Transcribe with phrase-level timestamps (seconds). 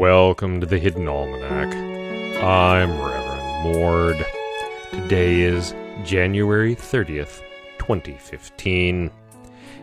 [0.00, 1.74] Welcome to the Hidden Almanac.
[2.42, 4.26] I'm Reverend Mord.
[4.92, 5.74] Today is
[6.04, 7.42] January 30th,
[7.76, 9.10] 2015.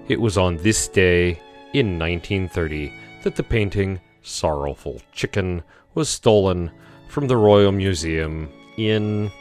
[0.07, 1.39] It was on this day
[1.73, 2.91] in 1930
[3.21, 5.61] that the painting Sorrowful Chicken
[5.93, 6.71] was stolen
[7.09, 9.31] from the Royal Museum in.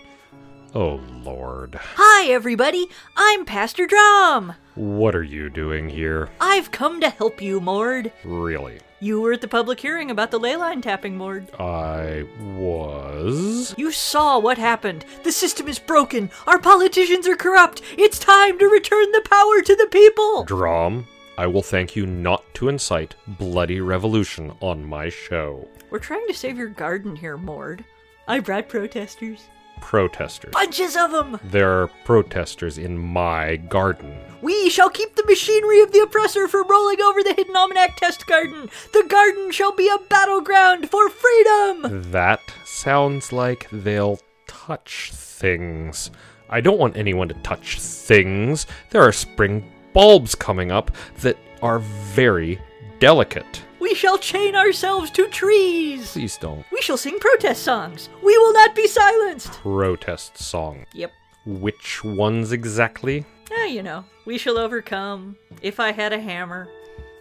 [0.74, 1.76] Oh, Lord.
[1.94, 2.86] Hi, everybody.
[3.16, 4.52] I'm Pastor Drum.
[4.74, 6.28] What are you doing here?
[6.38, 8.12] I've come to help you, Mord.
[8.26, 8.80] Really?
[8.98, 11.54] You were at the public hearing about the ley line tapping, Mord.
[11.60, 13.74] I was.
[13.76, 15.04] You saw what happened.
[15.22, 16.30] The system is broken.
[16.46, 17.82] Our politicians are corrupt.
[17.98, 20.44] It's time to return the power to the people.
[20.44, 21.06] Drum,
[21.36, 25.68] I will thank you not to incite bloody revolution on my show.
[25.90, 27.84] We're trying to save your garden here, Mord.
[28.26, 29.42] I brought protesters.
[29.80, 30.52] Protesters.
[30.52, 31.38] Bunches of them.
[31.44, 34.18] There are protesters in my garden.
[34.42, 38.26] We shall keep the machinery of the oppressor from rolling over the Hidden Almanac test
[38.26, 38.68] garden.
[38.92, 42.10] The garden shall be a battleground for freedom.
[42.10, 46.10] That sounds like they'll touch things.
[46.48, 48.66] I don't want anyone to touch things.
[48.90, 50.90] There are spring bulbs coming up
[51.20, 52.60] that are very
[53.00, 53.62] delicate.
[53.86, 56.10] We shall chain ourselves to trees.
[56.10, 56.64] Please don't.
[56.72, 58.08] We shall sing protest songs.
[58.20, 59.52] We will not be silenced.
[59.52, 60.86] Protest song.
[60.92, 61.12] Yep.
[61.46, 63.24] Which ones exactly?
[63.56, 65.36] Ah, you know, we shall overcome.
[65.62, 66.66] If I had a hammer,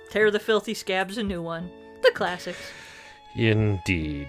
[0.09, 1.69] tear the filthy scabs a new one.
[2.02, 2.57] The classics.
[3.35, 4.27] Indeed.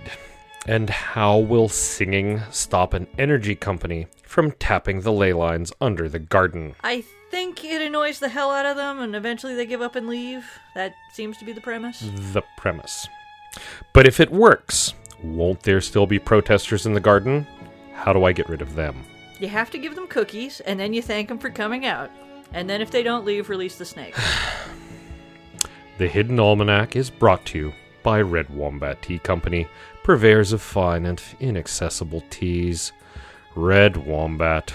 [0.68, 6.18] And how will singing stop an energy company from tapping the ley lines under the
[6.18, 6.74] garden?
[6.82, 10.08] I think it annoys the hell out of them, and eventually they give up and
[10.08, 10.44] leave.
[10.74, 12.00] That seems to be the premise.
[12.32, 13.08] The premise.
[13.92, 17.46] But if it works, won't there still be protesters in the garden?
[17.92, 19.04] How do I get rid of them?
[19.38, 22.10] You have to give them cookies, and then you thank them for coming out.
[22.52, 24.16] And then if they don't leave, release the snake.
[25.98, 27.72] The Hidden Almanac is brought to you
[28.06, 29.66] by Red Wombat Tea Company,
[30.04, 32.92] purveyors of fine and inaccessible teas.
[33.56, 34.72] Red Wombat,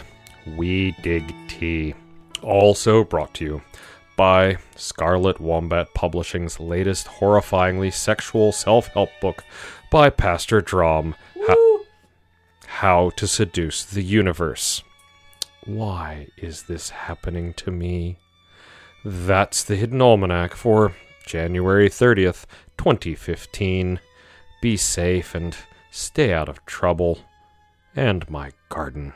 [0.57, 1.93] we dig tea.
[2.41, 3.61] Also brought to you
[4.17, 9.45] by Scarlet Wombat Publishing's latest horrifyingly sexual self help book
[9.89, 11.85] by Pastor Drom Ho-
[12.67, 14.83] How to Seduce the Universe.
[15.63, 18.17] Why is this happening to me?
[19.05, 20.93] That's the Hidden Almanac for
[21.25, 22.45] January 30th,
[22.77, 23.99] 2015.
[24.61, 25.55] Be safe and
[25.91, 27.19] stay out of trouble.
[27.95, 29.13] And my garden.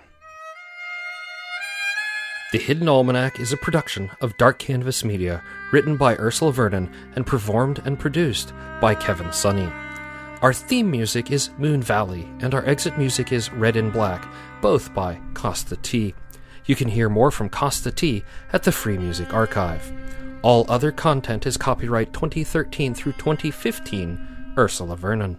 [2.51, 7.25] The Hidden Almanac is a production of Dark Canvas Media, written by Ursula Vernon and
[7.25, 9.71] performed and produced by Kevin Sonney.
[10.41, 14.27] Our theme music is Moon Valley, and our exit music is Red in Black,
[14.61, 16.13] both by Kosta T.
[16.65, 19.91] You can hear more from Kosta T at the Free Music Archive.
[20.41, 25.37] All other content is copyright 2013 through 2015, Ursula Vernon.